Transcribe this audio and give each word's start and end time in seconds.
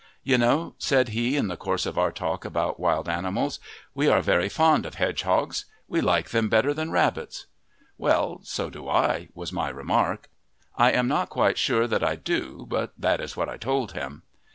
"You 0.23 0.39
know," 0.39 0.73
said 0.79 1.09
he, 1.09 1.37
in 1.37 1.47
the 1.47 1.55
course 1.55 1.85
of 1.85 1.95
our 1.95 2.11
talk 2.11 2.43
about 2.43 2.79
wild 2.79 3.07
animals, 3.07 3.59
"we 3.93 4.07
are 4.07 4.19
very 4.23 4.49
fond 4.49 4.83
of 4.83 4.95
hedgehogs 4.95 5.65
we 5.87 6.01
like 6.01 6.29
them 6.31 6.49
better 6.49 6.73
than 6.73 6.89
rabbits." 6.89 7.45
"Well, 7.99 8.39
so 8.43 8.71
do 8.71 8.89
I," 8.89 9.27
was 9.35 9.53
my 9.53 9.69
remark. 9.69 10.31
I 10.75 10.91
am 10.91 11.07
not 11.07 11.29
quite 11.29 11.59
sure 11.59 11.85
that 11.85 12.03
I 12.03 12.15
do, 12.15 12.65
but 12.67 12.93
that 12.97 13.21
is 13.21 13.37
what 13.37 13.47
I 13.47 13.57
told 13.57 13.91
him. 13.91 14.23